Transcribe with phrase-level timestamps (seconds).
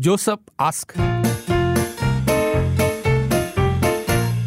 [0.00, 0.94] Joseph ask.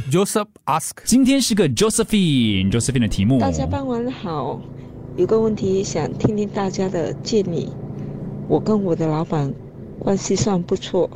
[0.09, 1.04] Joseph ask.
[1.04, 3.38] 今天是个 Josephine，Josephine 的题目。
[3.38, 4.61] 大家傍晚好，
[5.17, 7.69] 有个问题想听听大家的建议。
[8.48, 9.54] 我跟我的老板
[10.00, 11.09] 关系算不错，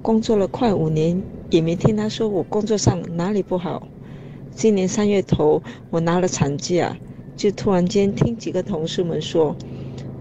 [0.00, 1.20] 工作了快五年，
[1.50, 3.88] 也没听他说我工作上哪里不好。
[4.54, 5.60] 今年三月头，
[5.90, 6.96] 我拿了产假，
[7.34, 9.56] 就突然间听几个同事们说，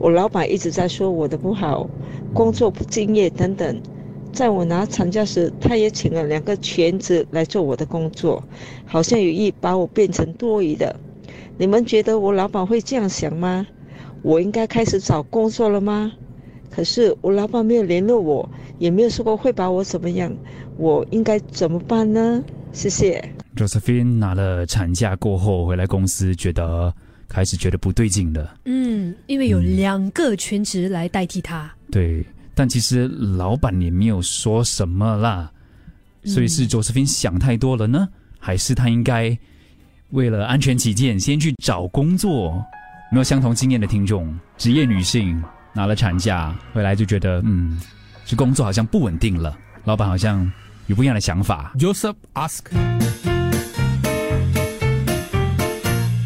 [0.06, 1.90] 我老板一直在说我的不好，
[2.32, 3.82] 工作不敬业等等。
[4.32, 8.44] 在我拿产假时，他也请了两个全职来做我的工作，
[8.86, 10.96] 好像有意把我变成多余的。
[11.58, 13.66] 你们觉得我老板会这样想吗？
[14.22, 16.12] 我应该开始找工作了吗？
[16.70, 18.48] 可是我老板没有联络我，
[18.78, 20.32] 也没有说过会把我怎么样，
[20.78, 22.44] 我应该怎么办呢？
[22.72, 23.28] 谢谢。
[23.56, 26.94] Josephine 拿了产假过后回来公司，觉得
[27.36, 28.56] 开始觉得不对劲了。
[28.64, 31.70] 嗯，因为有两个全职来代替他。
[31.92, 35.52] 对，但其实老板也没有说什么啦，
[36.24, 38.08] 所以是 Josephine 想太多了呢，
[38.40, 39.38] 还是他应该
[40.12, 42.64] 为了安全起见，先去找工作？
[43.12, 47.78] 没有相同经验的听众，职业女性拿了产假回来就觉得，嗯，
[48.26, 50.50] 这工作好像不稳定了，老板好像
[50.88, 51.74] 有不一样的想法。
[51.78, 52.95] Joseph ask.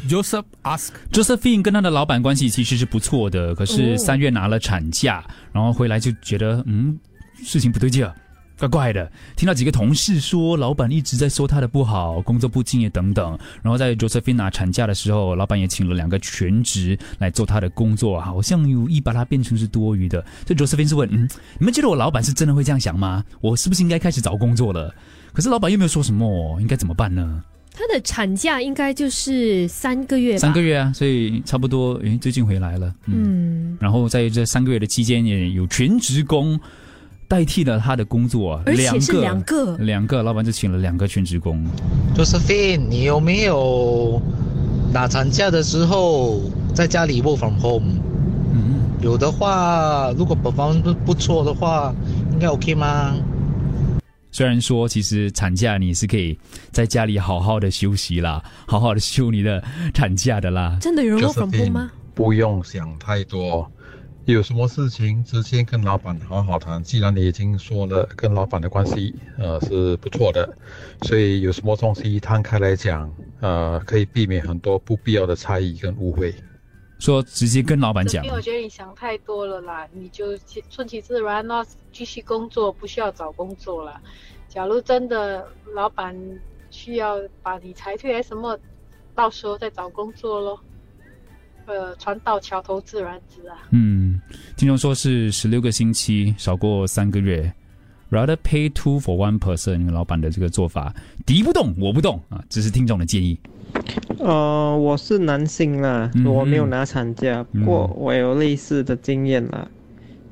[0.09, 0.89] Joseph ask.
[1.11, 6.97] Josephine 跟他的老板关系其实是不错的，可是哦三月拿了产假，然后回来就觉得嗯，
[7.43, 8.13] 事情不对劲儿，
[8.57, 9.11] 怪怪的。
[9.35, 13.37] 听到几个同事说，老板一直在说他的不好，工作不敬业等等。
[13.61, 20.25] 然后在 Josephine 拿产假的时候，老板也请了两个全职来做他的工作，好像有意把他变成是多余的。
[20.47, 23.23] 所以 Josephine 是问，嗯，你们觉得我老板是真的会这样想吗？
[23.41, 24.93] 我是不是应该开始找工作了？
[25.31, 27.43] 可是老板又没有说什么，应该怎么办呢？
[27.79, 30.39] 他的产假应该就是三个月吧？
[30.39, 33.71] 三个月啊，所以差不多，诶，最近回来了，嗯。
[33.71, 36.59] 嗯，然后在这三个月的期间，也有全职工
[37.25, 39.77] 代替了他的工作啊，而且是个两个。
[39.77, 41.65] 两个老板就请了两个全职工。
[42.17, 44.21] Josephine，你有没有
[44.93, 46.41] 打产假的时候
[46.75, 47.93] 在家里 work from home？
[48.53, 51.95] 嗯，有的话，如果 perform 不不错的话，
[52.33, 53.15] 应该 OK 吗？
[54.31, 56.37] 虽然说其实产假你是可以
[56.71, 59.63] 在家里好好的休息啦，好好的休你的
[59.93, 60.77] 产假的啦。
[60.79, 61.91] 真的有人 work from home 吗？
[62.13, 63.71] 不用想太多，
[64.25, 66.83] 有什么事情直接跟老板好好谈。
[66.83, 70.47] 既然你已经说了跟老板的关系呃是不错的，
[71.03, 76.35] 所以有什么东西摊开来讲，呃可以避免很多不必要的猜疑跟误会。
[76.99, 80.37] 说直接跟老板讲因为，我觉得你想太多了啦，你就
[80.69, 83.99] 顺其自然咯，继续工作，不需要找工作了。
[84.47, 86.15] 假如真的老板
[86.69, 88.59] 需要把你裁退还是什么，
[89.15, 90.59] 到时候再找工作咯。
[91.65, 93.57] 呃，船到桥头自然直啊。
[93.71, 94.19] 嗯，
[94.57, 97.53] 听众说是十六个星期，少过三个月。
[98.09, 100.91] Rather pay two for one person，老板的这个做法，
[101.27, 103.39] 敌不动我不动啊，只是听众的建议。
[104.19, 109.65] 呃，我是男性啦，嗯我没有拿产假，不过我有类似的经验啦。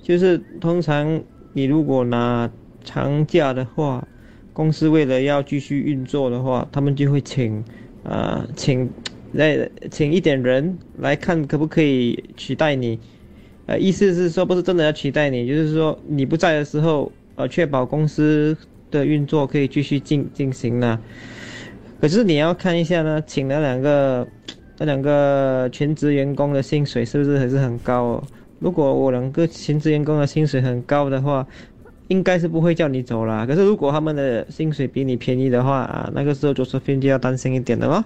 [0.03, 1.21] 就是通常
[1.53, 2.49] 你如果拿
[2.83, 4.05] 长假的话，
[4.51, 7.57] 公司为了要继续运作的话，他们就会请
[8.03, 8.89] 啊、呃请
[9.31, 12.99] 来请一点人来看可不可以取代你。
[13.67, 18.55] 呃，意思是说不是真的要取代你，就是说你不在的时候，呃，确保公司
[18.91, 20.99] 的运作可以继续进进行啦。
[21.99, 24.27] 可是你要看一下呢，请了两个
[24.77, 28.23] 那两个全职员工的薪水是不是还是很高哦？
[28.59, 31.45] 如果我两个全职员工的薪水很高的话，
[32.07, 33.45] 应该是不会叫你走啦。
[33.45, 38.03] 可是如果他们的薪水比你便宜的话啊，那个时候 Josephine 就要担心一点的咯。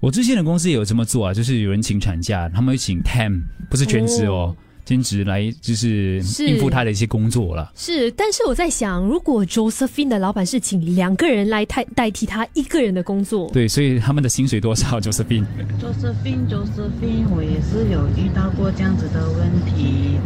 [0.00, 4.54] 我之前的公司也有这么做啊，就是有人请产假，他们会请 temp，不是全职哦，
[4.86, 7.70] 兼职来就是是应付他的一些工作了。
[7.74, 20.18] 是，但是我在想，如果 Josephine 的老板是请两个人来代代替他一个人的工作，对，所以他们的薪水多少？Josephine，Josephine Josephine，我也是有遇到过这样子的问题。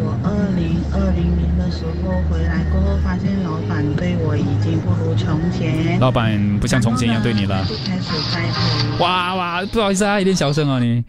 [0.00, 8.98] 我二零二零年的时候回来过后，发现老板对我已经不如从前，老板不像从前一样对你了开始栽培。
[9.00, 11.02] 哇哇，不好意思啊，有点小声啊，你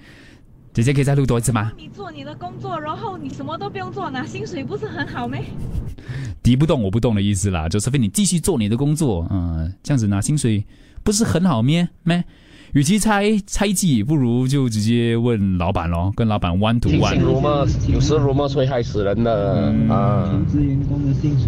[0.74, 1.72] 姐姐可以再录多一次吗？
[1.78, 5.44] 你做你的工作，然后你什么都不用做，拿薪水不是很好咩？
[6.42, 10.64] 敌不动我不动的意思啦，Josephine，你继续做你的工作，嗯，这样子拿薪水
[11.04, 11.90] 不是很好咩？
[12.04, 12.24] 咩？
[12.74, 17.26] 与其猜猜忌，不如就直接问老板咯，跟老板 one to 听信 one。
[17.26, 20.32] rumors，有时 rumors 会害死人的、啊。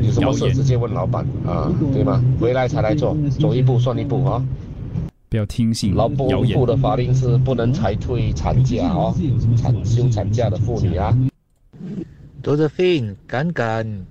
[0.02, 2.20] 有什么事直接问老板啊，对吗？
[2.40, 4.44] 回来才来做，走一步算一步啊。
[5.32, 6.66] 不要听信劳动谣言部。
[6.66, 9.16] 的法令是不能裁退产假哦，
[9.56, 11.18] 产休产假的妇女啊。
[12.44, 14.06] Josephine，敢敢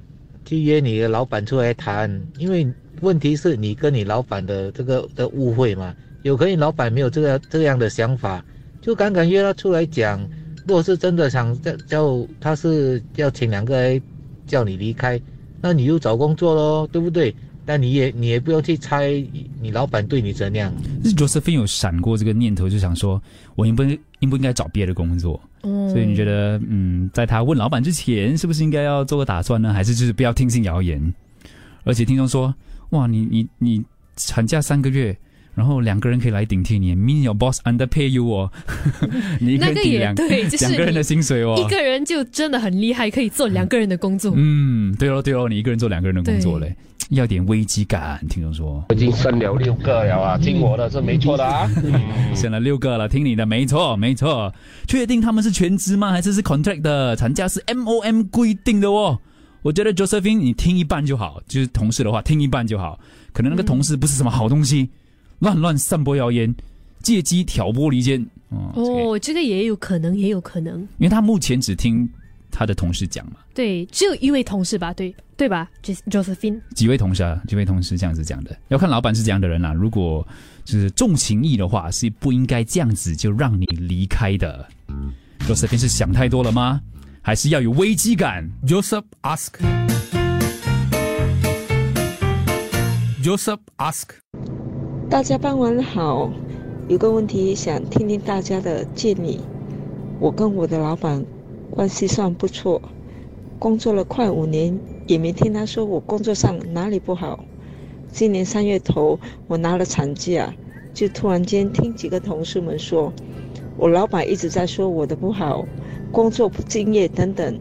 [0.47, 2.67] 去约你的老板出来谈，因为
[3.03, 5.95] 问题是你跟你老板的这个的误会嘛。
[6.23, 8.43] 有可能老板没有这个这样的想法，
[8.81, 10.27] 就敢敢约他出来讲。
[10.67, 14.01] 如果是真的想叫叫他是要请两个来
[14.47, 15.21] 叫你离开，
[15.61, 17.37] 那你就找工作喽，对不对？
[17.71, 19.25] 那你也你也不用去猜
[19.61, 20.73] 你老板对你怎样。
[21.05, 23.23] 是 Josephine 有闪过这个念头，就想说
[23.55, 23.85] 我应不
[24.19, 25.41] 应不应该找别的工作？
[25.63, 29.73] 嗯所以你觉得，嗯，在他问老板之前，是不是应该要做个打算呢？
[29.73, 31.15] 还是就是不要听信谣言？
[31.85, 32.53] 而且听众说，
[32.89, 33.85] 哇，你你你
[34.17, 35.17] 产假三个月，
[35.61, 38.51] 然后两个人可以来顶替你，mean your boss underpay you 哦，
[39.39, 44.33] 你一个人顶两对，就是两个人的薪水哦，一个人就真的很厉害，可以做两个人的工作。
[44.35, 46.75] 嗯，对哦对哦，你一个人做两个人的工作嘞，
[47.11, 48.19] 要点危机感。
[48.31, 51.71] 听众说，已经生了六个了啊，听我的是没错的啊，
[52.35, 54.51] 生了六个了，听你的没错没错。
[54.89, 56.11] 确定他们是全职吗？
[56.11, 57.15] 还是是 contract 的？
[57.17, 59.19] 产假是 M O M 规定的哦。
[59.61, 62.99] 我觉得 Josephine 你听一半就好，就是同事的话听一半就好。
[63.35, 64.89] 可能那个同事不是什么好东西，
[65.41, 66.55] 乱乱散播谣言，
[67.03, 68.25] 借机挑拨离间。
[68.75, 72.09] 哦，这个也有可能，也有可能，因为他目前只听
[72.51, 73.35] 他的同事讲嘛。
[73.55, 74.93] 对，只有一位同事吧？
[74.93, 77.41] 对对吧？Josephine 几位同事啊？
[77.47, 79.73] 几位同事这样子讲的，要看老板是怎样的人啦。
[79.73, 80.27] 如果
[80.65, 84.67] 就是重情义的话，是不应该这样子就让你离开的。
[85.47, 86.81] Josephine 是想太多了吗？
[87.23, 89.51] 还是要有危机感？Joseph ask。
[93.23, 94.09] Joseph ask。
[95.11, 96.31] 大家傍晚好，
[96.87, 99.41] 有个问题想听听大家的建议。
[100.21, 101.27] 我跟我的老板
[101.69, 102.81] 关系算不错，
[103.59, 104.79] 工作了快五年，
[105.09, 107.41] 也没听他说我工作上哪里不好。
[108.13, 109.19] 今年三月头，
[109.49, 110.55] 我拿了产假，
[110.95, 113.13] 就突然间听几个同事们说，
[113.77, 115.67] 我老板一直在说我的不好。
[116.13, 117.59] 工作不敬业等等，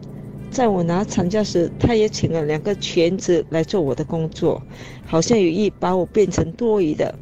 [0.52, 4.62] 在我拿产假时，他也请了两个全职来做我的工作，
[5.04, 7.12] 好像有意把我变成多余的。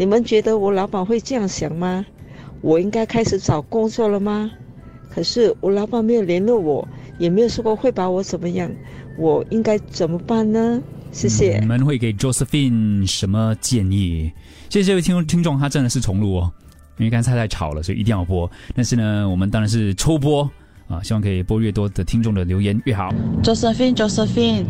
[0.00, 2.06] 你们觉得我老板会这样想吗？
[2.62, 4.50] 我应该开始找工作了吗？
[5.10, 6.88] 可是我老板没有联络我，
[7.18, 8.70] 也没有说过会把我怎么样，
[9.18, 10.82] 我应该怎么办呢？
[11.12, 11.58] 谢谢。
[11.58, 14.32] 你们会给 Josephine 什么建议？
[14.70, 16.50] 谢谢这位听听众，他真的是重录哦，
[16.96, 18.50] 因为刚才太吵了，所以一定要播。
[18.74, 20.50] 但是呢，我们当然是抽播。
[20.88, 23.14] 啊，希望可以播越多的听众的留言越好。
[23.44, 24.64] Josephine，Josephine，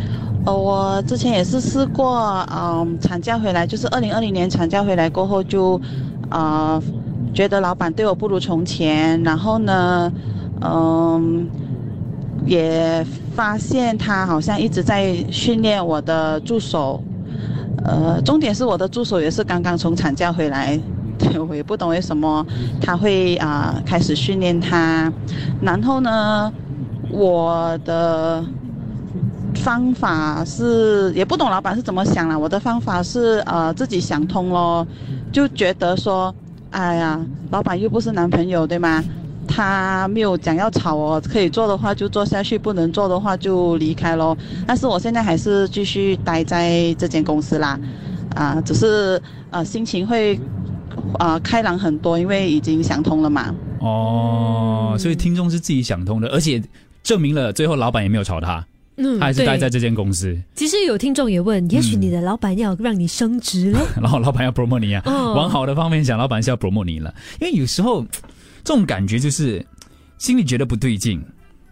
[0.46, 5.78] 呃，我之前也是试过，嗯，产假回来，就是二零二零年产假回来过后，就，
[6.30, 6.80] 啊，
[7.34, 10.10] 觉得老板对我不如从前，然后呢，
[10.62, 11.46] 嗯，
[12.46, 13.04] 也
[13.34, 17.02] 发现他好像一直在训练我的助手，
[17.84, 20.80] 呃，重点是我的助手也是刚刚从产假回来。
[21.46, 22.44] 我也不懂为什么
[22.80, 25.12] 他会啊开始训练他，
[25.60, 26.50] 然后呢，
[27.10, 28.42] 我的
[29.62, 32.38] 方法是也不懂老板是怎么想了。
[32.38, 34.86] 我的方法是呃自己想通咯，
[35.32, 36.34] 就觉得说，
[36.70, 37.20] 哎呀，
[37.50, 39.04] 老板又不是男朋友对吗？
[39.46, 44.36] 他没有讲要炒我，可以做的话就做下去，不能做的话就离开咯。
[44.66, 47.78] 但是我现在还是继续待在这间公司啦，
[48.34, 49.20] 啊，只是
[49.50, 50.40] 呃心情会。
[51.18, 53.54] 啊，开朗很多，因为已经想通了嘛。
[53.80, 56.62] 哦，所以听众是自己想通的，而且
[57.02, 58.64] 证明了最后老板也没有炒他，
[59.02, 60.36] 嗯，他还是待在这间公司。
[60.54, 67.14] 其实有听众也问，也许你的老板要让你升职了， 然后老板要 promote 你啊，往好的方面想，老板是要 promote 你了。
[67.40, 68.04] 因为有时候
[68.64, 69.64] 这种感觉就是
[70.18, 71.22] 心里觉得不对劲，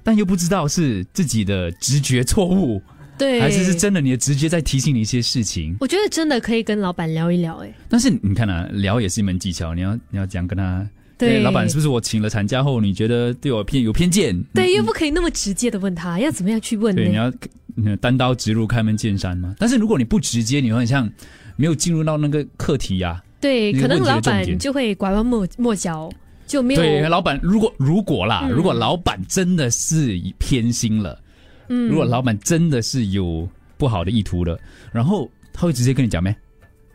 [0.03, 2.81] 但又不知道是自己的直觉错误。
[3.19, 5.77] 对，还是是真的，你的直觉在提醒你一些事情。
[5.81, 7.75] 我觉得真的可以跟老板聊一聊，哎。
[7.89, 14.41] 但是你看啊，聊也是一门技巧，你要你要讲跟他，对，老板是不是我请了产假后，你觉得对我偏有偏见？
[14.55, 16.95] 对，又不可以那么直接的问他，要怎么样去问？
[16.95, 17.33] 对，你要
[18.01, 19.55] 单刀直入，开门见山嘛。
[19.59, 21.11] 但是如果你不直接，你会很像
[21.57, 23.23] 没有进入到那个课题呀。
[23.41, 26.11] 对，可能老板就会拐弯抹抹角，
[26.47, 26.81] 就没有。
[26.81, 31.21] 对，老板如果如果啦，如果老板真的是偏心了。
[31.69, 33.47] 嗯如果老板真的是有
[33.77, 34.59] 不好的意图了，
[34.91, 36.35] 然后他会直接跟你讲没？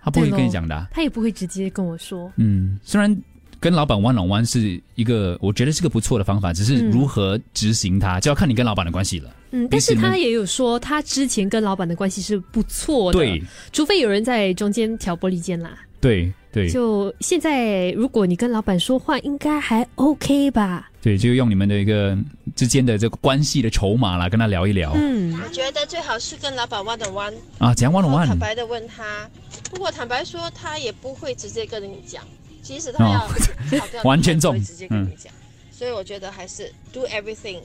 [0.01, 2.29] 他不会跟你讲的，他也不会直接跟我说。
[2.37, 3.15] 嗯，虽然
[3.63, 9.34] 跟老板弯 on 弯是一个，我觉得是个不错的方法，只是如何执行它，就要看你跟老板的关系了。
[9.51, 13.41] 嗯，但是他也有说，他之前跟老板的关系是不错的，对，
[13.72, 15.72] 除非有人在中间挑拨离间啦。
[16.01, 20.91] 对对，就现在，如果你跟老板说话，应该还 OK 吧？
[21.01, 22.17] 对，就用你们的一个
[22.58, 24.91] 之间的这个关系的筹码啦，跟他聊一聊。
[24.96, 28.27] 嗯，我觉得最好是跟老板弯的弯啊，怎样弯的弯？
[28.27, 29.29] 坦白的问他，
[29.72, 32.22] 不过坦白说，他也不会直接跟你讲，
[32.63, 33.29] 即使他要
[34.03, 35.32] 完全中，直接跟你讲。
[35.72, 37.60] 所以我觉得还是 do everything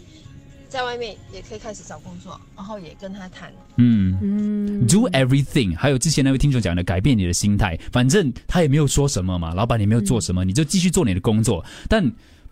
[0.69, 3.51] 在外面也可以开始找工作，然后也跟他谈。
[3.77, 7.79] 嗯嗯，do everything，还有之前那位听众讲的，改变你的心态。
[7.93, 11.65] 反正他也没有说什么嘛，老板也没有做什么，你就继续做你的工作。
[11.89, 12.05] 但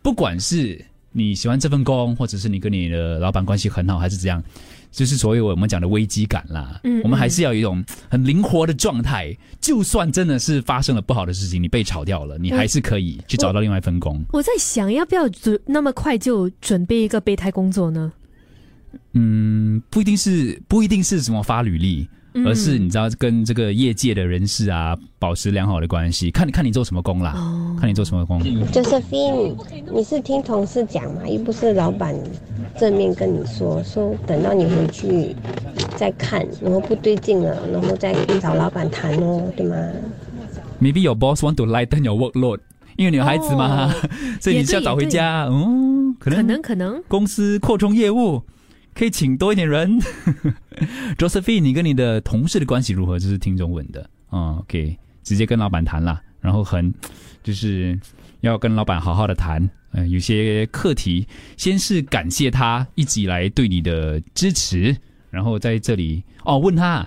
[0.02, 0.82] 不管是
[1.16, 4.42] 你喜欢这份工，或者是你跟你的老板关系很好，还是怎样，
[4.90, 6.78] 就是所谓我们讲的危机感啦。
[6.84, 9.34] 嗯我们还是要有一种很灵活的状态。
[9.58, 14.22] 就算真的是发生了不好的事情，你被炒掉了，你还是可以去找到另外一份工。
[14.32, 18.12] 我在想要不要准那么快就准备一个备胎工作呢？
[19.12, 22.08] 嗯，不一定是不一定是什么发履历，嗯
[22.44, 26.30] 而是你知道跟这个业界的人士啊保持良好的关系。
[26.30, 28.40] 看你看你做什么工啦，哦看你做什么工。
[28.72, 29.54] Josephine，
[29.92, 32.14] 你是听同事讲嘛，又不是老板
[32.78, 35.36] 正面跟你说，说等到你回去
[35.96, 39.76] 再看，然后不对劲了，然后再找老板谈哦，对吗
[40.80, 42.60] ？Maybe your boss want to lighten your workload，
[42.96, 43.94] 因为女孩子嘛，
[44.40, 45.46] 所以你是要早回家。
[45.50, 48.42] 嗯，可能可能可能公司扩充业务，
[48.96, 50.00] 可以请多一点人。
[51.18, 53.18] Josephine，你跟你的同事的关系如何？
[53.18, 54.08] 这是听众问的。
[54.32, 56.92] 嗯，OK，直接跟老板谈啦，然后很
[57.42, 57.98] 就是
[58.40, 59.68] 要跟老板好好的谈。
[59.92, 61.26] 呃，有些课题，
[61.56, 64.96] 先是感谢他一直以来对你的支持，
[65.30, 67.06] 然后在这里哦问他。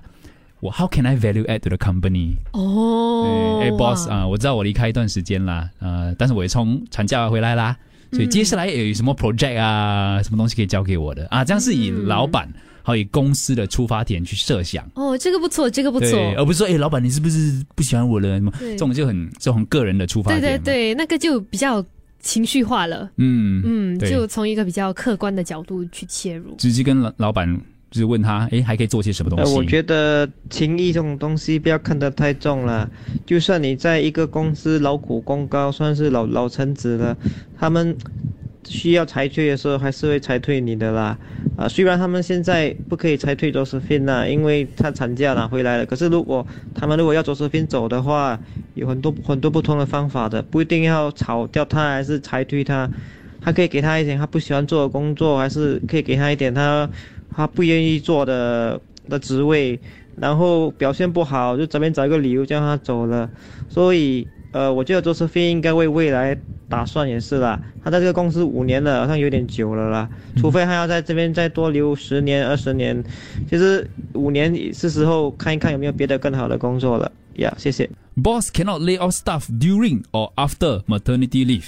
[0.62, 2.36] 我 How can I value add to the company？
[2.52, 7.78] 哦，哎、b o s s 哇啊、我知道我离开一段时间啦，呃，但是我也从产假回来啦，
[8.12, 11.44] 所以接下来有什么 project 啊，什么东西可以交给我的啊？
[11.46, 12.52] 这样是以老板
[12.82, 18.38] 还有以公司的出发点去设想，哦，这个不错，这个不错，对，而不是说哎、老板你是不是不喜欢我了？
[18.38, 21.84] 什么这种就很这种很个人的出发对点对，对对，那个就比较
[22.20, 23.10] 情绪化了。
[23.18, 26.56] 嗯嗯，就从一个比较客观的角度去切入。
[26.58, 27.62] 直接跟老老板
[27.92, 29.56] 就是问他，哎、还可以做些什么东，西？
[29.56, 32.90] 我觉得情谊这种东西不要看得太重了。
[33.26, 37.18] 就算你在一个公司劳苦功高，算是老老臣子了，
[37.58, 37.98] 他们
[38.66, 41.18] 需要裁退的时候还是会裁退你的啦。
[41.58, 45.86] 啊，虽然他们现在不可以裁退周世斌啦，因为他产假拿回来了。
[45.86, 48.40] 可是如果他们如果要周世斌走的话，
[48.76, 52.90] 有很多很多不同的方法的，不一定要炒掉他还是裁退他。
[53.42, 56.88] 他可以给他一点他不喜欢做的工作，还是可以给他一点他
[57.32, 59.80] 他不愿意做的的职位，
[60.16, 63.30] 然后表现不好就这边找一个理由叫他走了。
[63.70, 66.36] 所以呃，我觉得周世飞应该为未来
[66.68, 67.62] 打算也是啦。
[67.84, 70.10] 他在这个公司五年了，好像有点久了啦。
[70.38, 73.04] 除非他要在这边再多留十年、二十年，
[73.48, 77.12] 其实五年是时候看一看有没有别的更好的工作了。
[77.36, 77.88] 呀、谢谢。
[78.16, 81.68] Boss cannot lay off staff during or after maternity leave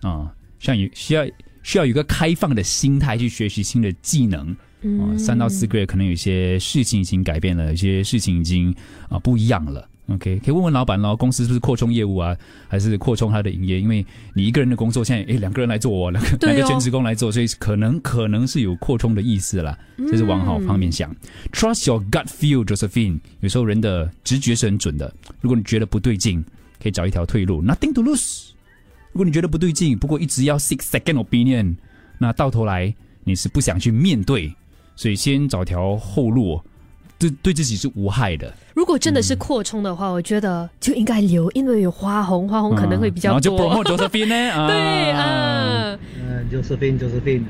[0.00, 1.26] 啊，像有需要
[1.62, 4.56] 需要有个开放的心态去学习新的技能。
[4.82, 8.74] 啊，三到四个月可能有些事情已经改变了，有些事情已经
[9.08, 9.86] 啊不一样了。
[10.08, 13.80] OK，可以问问老板咯，公司是不是扩充业务啊，还是扩充他的营业？
[13.80, 19.78] 因为你一个人的工作现在诶两个人来做哦，两个哦两个全职工来做，所以可能可能是有扩充的意思啦。
[20.10, 21.14] 这是往好方面想。
[21.52, 23.20] Trust your gut feel, Josephine。
[23.38, 25.14] 有时候人的直觉是很准的。
[25.40, 26.44] 如果你觉得不对劲，
[26.82, 28.48] 可以找一条退路，nothing to lose。
[29.12, 31.76] 如果你觉得不对劲，不过一直要 seek second opinion，
[32.18, 34.52] 那到头来你是不想去面对，
[35.00, 36.60] 所以先找条后路，
[37.18, 38.52] 对对自己是无害的。
[38.74, 43.66] 如果真的是扩充的话，我觉得就应该留，因为有花红，花红可能会比较然后就多。
[43.66, 44.36] promote Josephine 呢？
[44.52, 47.42] 啊对啊，嗯，就是病就是病。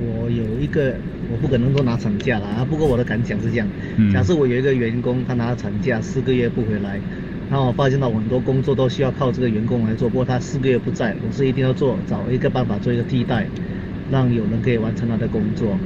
[0.00, 0.96] 我有一个，
[1.30, 2.66] 我不可能都拿产假了啊。
[2.68, 7.00] 不过我的感想是这样：嗯假设我有一个员工，他拿产假四个月不回来，
[7.48, 13.46] 然后我发现到我很多工作都需要靠这个员工来做，不过他四个月不在，我是一定要做，找一个办法做一个替代，
[14.10, 15.78] 让有人可以完成他的工作。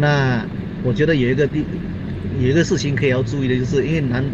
[0.00, 0.42] 那
[0.82, 1.62] 我觉得有一个地，
[2.40, 4.24] 有一个事情可以要注意的，就是因为男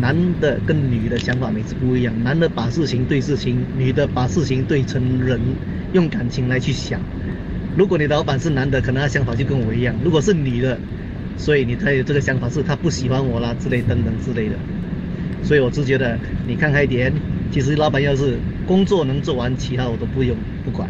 [0.00, 5.40] 男的跟女的想法每次不一样，男的把事情对事情，女的把事情对成人，
[5.92, 7.00] 用感情来去想。
[7.76, 10.78] 如果你老板是男的，可能他想法就跟我一样；如果是女的，
[11.36, 14.54] 所以你才有这个想法，是他不喜欢我啦之类等等之类的。
[15.42, 17.12] 所以我是觉得你看开一点，
[17.50, 20.88] 其实老板要是工作能做完，其他我都不用不管。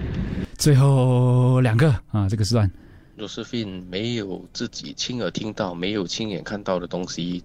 [0.59, 2.71] 最后两个啊，这个时段
[3.21, 7.45] Josephine 没有自己亲耳听到、没有亲眼看到的东西，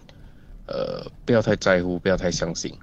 [0.67, 2.73] 呃，不要太在乎，不要太相信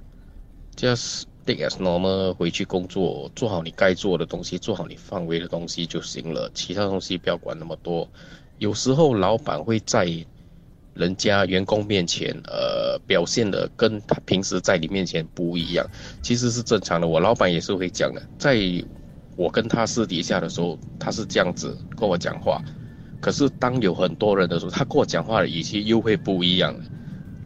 [0.75, 8.07] ，just take as normal 回去工作，做好你该做的东西，做好你范围的东西就行了，其他东西不要管那么多。
[8.59, 10.07] 有时候老板会在
[10.93, 15.83] 人家员工面前，呃，表现的跟他平时在你面前不一样，
[16.21, 17.07] 其实是正常的。
[17.07, 18.55] 我老板也是会讲的，在
[19.35, 22.63] 我跟他私底下的时候，他是这样子跟我讲话，
[23.23, 26.75] 可是当有很多人的时候，他跟我讲话的语气又会不一样。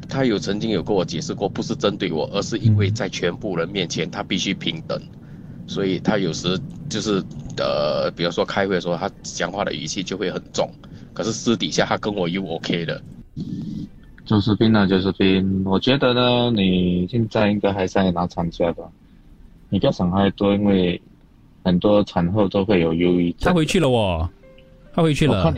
[0.09, 4.99] 他有曾经有跟我解释过，不是针对我，而是因为在全部人面前他必须平等，
[5.67, 7.23] 所以他有时就是
[7.57, 10.67] 呃，比如说开会的时候，他讲话的语气就会很重，
[11.13, 12.99] 可是私底下他跟我又 OK 的。
[14.25, 18.89] 就是斌啊，就是斌，我觉得呢，你现在应该还在拿产假吧？
[19.69, 20.99] 你不要想太多，因为
[21.63, 23.41] 很多产后都会有忧郁症。
[23.41, 24.27] 他回去了哦，
[24.97, 25.53] 他回去了。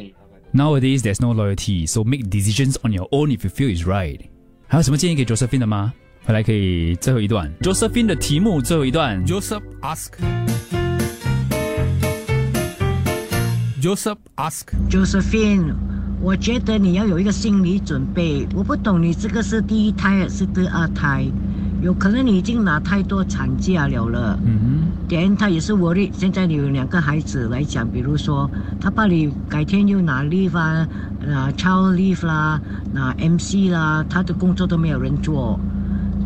[0.54, 4.20] Nowadays there's no loyalty, so make decisions on your own if you feel is right.
[4.68, 5.94] 还有什么建议给 Josephine 的吗？
[6.26, 9.26] 回来可以最后一段 Josephine 的题目最后一段。
[9.26, 10.10] Joseph ask.
[13.82, 14.66] Joseph ask.
[14.90, 15.74] Josephine，
[16.22, 18.46] 我觉得你要有一个心理准备。
[18.54, 21.26] 我不懂你这个是第一胎还是第二胎，
[21.82, 24.40] 有可能你已经拿太多产假了了。
[24.46, 30.88] 嗯点他也是 worry，现在你有两个孩子来讲，比如说他怕你改天又拿 leave 啊，
[31.26, 32.62] 拿 child leave 啦，
[32.94, 35.60] 拿 MC 啦，他的工作都没有人做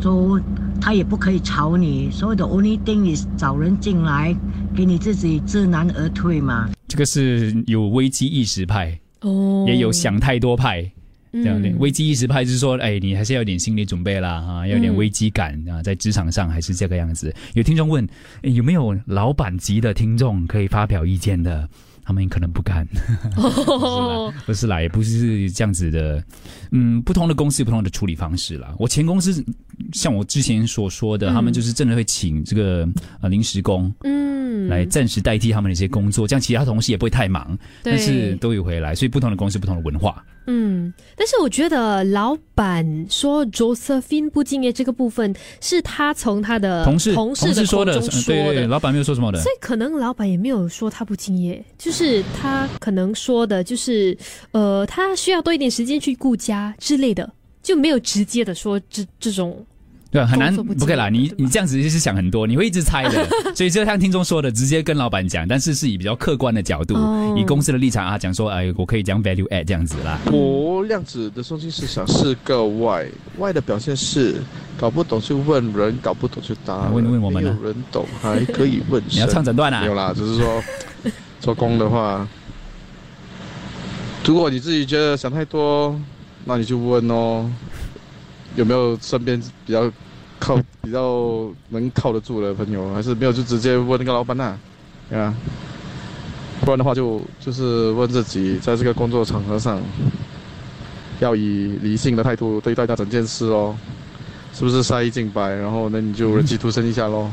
[0.01, 0.39] ，so
[0.81, 2.09] 他也不可以吵你。
[2.11, 4.35] 所以的 only thing is 找人进来，
[4.75, 6.69] 给你自己知难而退嘛。
[6.89, 10.91] 这个是有危机意识派，哦也有想太多派。
[11.33, 17.33] 这样的嗯危机意识派就是说，哎，你还是要有点心理准备啦，哈，要有点嗯危机感啊，在职场上还是这个样子。
[17.53, 18.07] 有听众问，
[18.43, 21.67] 哎有没有老板级的听众可以发表意见的？
[22.05, 22.85] 他们可能不敢，
[23.39, 26.21] 哦，不是啦，也不是这样子的。
[26.71, 28.75] 嗯，不同的公司有不同的处理方式啦。
[28.77, 29.41] 我前公司
[29.93, 32.85] 像我之前所说的，嗯他们就是真的会请这个
[33.21, 40.23] 呃临时工，嗯，来暂时代替他们的一些工作，这样其他同事也不会太忙，对但是都有回来，所以不同的公司不同的文化。
[40.45, 49.51] 嗯，但是我觉得老板说 Josephine 不敬业这个部分是他从他的同事同事的事说的，对，老板没有说什么的所。
[49.51, 54.17] 以可能老板也没有说他不敬业，就是他可能说的就是，
[54.51, 57.31] 呃，他需要多一点时间去顾家之类的，
[57.61, 59.65] 就没有直接的说这这种。
[60.13, 61.09] 对啊，很难，不不可以啦。
[61.09, 63.27] 你你这样子就是想很多，你会一直猜的。
[63.55, 70.19] 所以就像听众说的，直接跟老板讲，但是是以比较客观的角度，哦以公司的立场啊讲说，哎，我可以讲 value add 这样子啦。
[70.31, 73.07] 我量子的中心思想是个 Y
[73.39, 74.35] Y 的表现是
[74.77, 76.93] 搞不懂就问人，搞不懂就答人。
[76.93, 80.63] 问问我们啊没有人懂还可以问你要唱整段啊没有啦，只是说
[81.39, 82.27] 做工的话，
[84.25, 85.99] 如果你自己觉得想太多，
[86.45, 87.49] 那你就问哦，
[88.55, 89.91] 有没有身边比较
[90.43, 94.57] 靠比较能靠得住的朋友，还是没有就直接问那个老板呐、
[95.13, 95.33] 啊。
[96.59, 99.81] 不然的话就就是问自己，在这个工作场合上，
[101.21, 103.73] 要以理性的态度对待他整件事哦，
[104.53, 105.49] 是不是杀一儆百？
[105.55, 107.31] 然后呢，你就忍气吞声一下咯。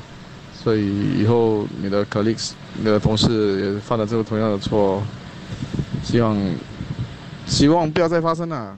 [0.55, 5.03] 所以以后你的 colleagues、你的同事也犯了这个同样的错，
[6.05, 6.37] 希望
[7.47, 8.77] 希望不要再发生啊。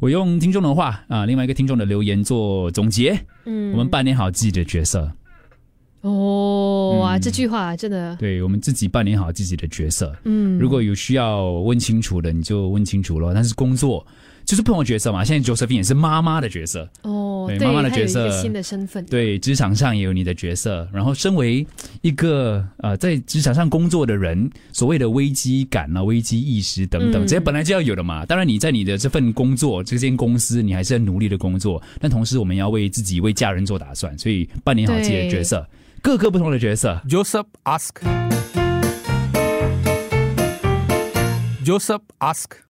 [0.00, 3.18] 我用听众的话啊，另外一个听众的留言做总结。
[3.44, 5.10] 嗯我们扮演好自己的角色，
[6.00, 10.14] 哦，哇，嗯这句话真的，对我们自己扮演好自己的角色。
[10.24, 13.34] 嗯如果有需要问清楚的，你就问清楚了。
[13.34, 14.06] 但是工作
[14.50, 15.24] 就是不同的角色嘛。
[15.24, 21.64] 现在 Josephine 也是妈妈的角色，哦，对对，妈妈的角色新的身份，对，职场上也有你的角色，然后身为
[22.00, 28.26] 一个呃在职场上工作的人，所谓的危机感啊、危机意识等等，嗯这些本来就要有的嘛。
[28.26, 35.64] 当然，你在你的这份工作、这间公司，你还是要努力的工作，但同时我们要为自己、为家人做打算，所以扮演好自己的角色，
[36.02, 37.00] 各个不同的角色。
[37.08, 38.02] Joseph ask.
[41.64, 42.66] Joseph ask.